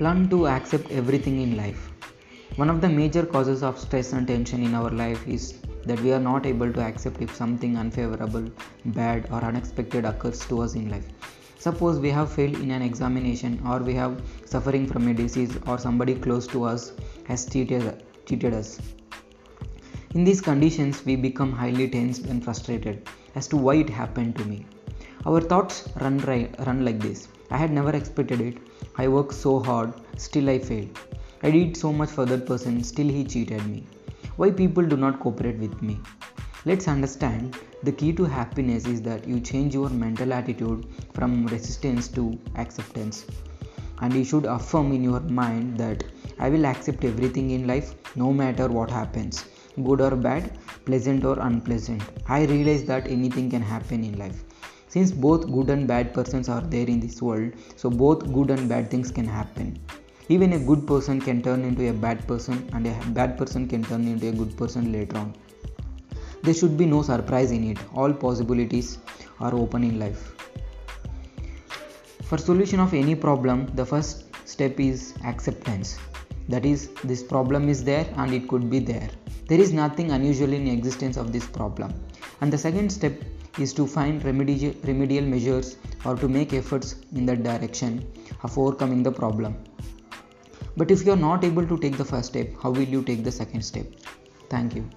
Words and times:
Learn 0.00 0.28
to 0.30 0.46
accept 0.46 0.92
everything 0.92 1.40
in 1.40 1.56
life. 1.56 1.90
One 2.54 2.70
of 2.70 2.80
the 2.80 2.88
major 2.88 3.26
causes 3.26 3.64
of 3.64 3.80
stress 3.80 4.12
and 4.12 4.28
tension 4.28 4.62
in 4.62 4.72
our 4.72 4.90
life 4.90 5.26
is 5.26 5.54
that 5.86 5.98
we 6.02 6.12
are 6.12 6.20
not 6.20 6.46
able 6.46 6.72
to 6.72 6.80
accept 6.80 7.20
if 7.20 7.34
something 7.34 7.76
unfavorable, 7.76 8.44
bad, 8.84 9.26
or 9.32 9.42
unexpected 9.42 10.04
occurs 10.04 10.46
to 10.46 10.60
us 10.62 10.76
in 10.76 10.88
life. 10.88 11.08
Suppose 11.58 11.98
we 11.98 12.10
have 12.10 12.30
failed 12.32 12.54
in 12.60 12.70
an 12.70 12.80
examination, 12.80 13.60
or 13.66 13.80
we 13.80 13.92
have 13.94 14.22
suffering 14.44 14.86
from 14.86 15.08
a 15.08 15.14
disease, 15.14 15.58
or 15.66 15.78
somebody 15.78 16.14
close 16.14 16.46
to 16.46 16.62
us 16.62 16.92
has 17.26 17.46
cheated, 17.46 18.04
cheated 18.24 18.54
us. 18.54 18.78
In 20.14 20.22
these 20.22 20.40
conditions, 20.40 21.04
we 21.04 21.16
become 21.16 21.50
highly 21.50 21.88
tensed 21.88 22.26
and 22.26 22.44
frustrated 22.44 23.08
as 23.34 23.48
to 23.48 23.56
why 23.56 23.74
it 23.74 23.90
happened 23.90 24.36
to 24.36 24.44
me. 24.44 24.64
Our 25.26 25.40
thoughts 25.40 25.88
run, 26.00 26.18
run 26.20 26.84
like 26.84 27.00
this 27.00 27.26
I 27.50 27.56
had 27.56 27.72
never 27.72 27.90
expected 27.96 28.40
it. 28.40 28.58
I 28.96 29.08
worked 29.08 29.34
so 29.34 29.58
hard, 29.58 29.92
still 30.16 30.50
I 30.50 30.58
failed. 30.58 30.98
I 31.42 31.50
did 31.50 31.76
so 31.76 31.92
much 31.92 32.10
for 32.10 32.26
that 32.26 32.46
person, 32.46 32.82
still 32.84 33.08
he 33.08 33.24
cheated 33.24 33.64
me. 33.66 33.86
Why 34.36 34.50
people 34.50 34.84
do 34.84 34.96
not 34.96 35.20
cooperate 35.20 35.58
with 35.58 35.80
me? 35.80 35.98
Let's 36.64 36.88
understand 36.88 37.56
the 37.84 37.92
key 37.92 38.12
to 38.14 38.24
happiness 38.24 38.86
is 38.86 39.00
that 39.02 39.26
you 39.26 39.40
change 39.40 39.72
your 39.72 39.88
mental 39.88 40.32
attitude 40.32 40.86
from 41.14 41.46
resistance 41.46 42.08
to 42.08 42.38
acceptance. 42.56 43.24
And 44.00 44.12
you 44.12 44.24
should 44.24 44.44
affirm 44.44 44.92
in 44.92 45.02
your 45.02 45.20
mind 45.20 45.78
that 45.78 46.04
I 46.38 46.50
will 46.50 46.66
accept 46.66 47.04
everything 47.04 47.50
in 47.50 47.66
life 47.66 47.94
no 48.16 48.32
matter 48.32 48.68
what 48.68 48.90
happens, 48.90 49.44
good 49.84 50.00
or 50.00 50.14
bad, 50.16 50.58
pleasant 50.84 51.24
or 51.24 51.38
unpleasant. 51.38 52.02
I 52.28 52.44
realize 52.44 52.84
that 52.84 53.06
anything 53.08 53.48
can 53.50 53.62
happen 53.62 54.04
in 54.04 54.18
life 54.18 54.44
since 54.88 55.12
both 55.12 55.50
good 55.52 55.70
and 55.70 55.86
bad 55.86 56.12
persons 56.14 56.48
are 56.48 56.60
there 56.60 56.86
in 56.86 57.00
this 57.00 57.20
world 57.20 57.52
so 57.76 57.90
both 57.90 58.32
good 58.32 58.50
and 58.50 58.68
bad 58.68 58.90
things 58.90 59.10
can 59.10 59.26
happen. 59.26 59.78
Even 60.28 60.52
a 60.52 60.58
good 60.58 60.86
person 60.86 61.20
can 61.20 61.42
turn 61.42 61.62
into 61.62 61.88
a 61.88 61.92
bad 61.92 62.26
person 62.26 62.68
and 62.72 62.86
a 62.86 62.94
bad 63.10 63.36
person 63.38 63.66
can 63.66 63.82
turn 63.82 64.06
into 64.06 64.28
a 64.28 64.32
good 64.32 64.56
person 64.56 64.92
later 64.92 65.16
on. 65.16 65.34
There 66.42 66.54
should 66.54 66.76
be 66.76 66.86
no 66.86 67.02
surprise 67.02 67.50
in 67.50 67.64
it. 67.70 67.78
All 67.94 68.12
possibilities 68.12 68.98
are 69.40 69.54
open 69.54 69.84
in 69.84 69.98
life. 69.98 70.34
For 72.24 72.38
solution 72.38 72.80
of 72.80 72.92
any 72.92 73.14
problem 73.14 73.66
the 73.74 73.86
first 73.86 74.24
step 74.46 74.78
is 74.78 75.14
acceptance. 75.24 75.98
That 76.48 76.64
is 76.64 76.88
this 77.04 77.22
problem 77.22 77.68
is 77.68 77.84
there 77.84 78.06
and 78.16 78.32
it 78.32 78.48
could 78.48 78.70
be 78.70 78.78
there 78.78 79.10
there 79.48 79.60
is 79.64 79.72
nothing 79.72 80.10
unusual 80.12 80.52
in 80.52 80.64
the 80.66 80.70
existence 80.78 81.16
of 81.16 81.32
this 81.32 81.46
problem 81.58 81.92
and 82.40 82.52
the 82.52 82.58
second 82.66 82.90
step 82.90 83.14
is 83.58 83.72
to 83.72 83.86
find 83.86 84.24
remedial, 84.24 84.74
remedial 84.84 85.24
measures 85.24 85.76
or 86.04 86.14
to 86.16 86.28
make 86.28 86.52
efforts 86.52 86.96
in 87.14 87.26
that 87.26 87.42
direction 87.42 88.06
of 88.42 88.56
overcoming 88.56 89.02
the 89.02 89.10
problem. 89.10 89.56
But 90.76 90.90
if 90.90 91.04
you 91.04 91.12
are 91.12 91.22
not 91.30 91.44
able 91.44 91.66
to 91.66 91.78
take 91.78 91.96
the 91.96 92.04
first 92.04 92.28
step, 92.28 92.48
how 92.62 92.70
will 92.70 92.90
you 92.96 93.02
take 93.02 93.24
the 93.24 93.32
second 93.32 93.62
step? 93.62 93.86
Thank 94.48 94.76
you. 94.76 94.88